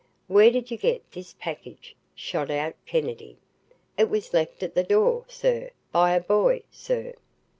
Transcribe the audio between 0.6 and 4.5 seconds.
you get this package?" shot out Kennedy. "It was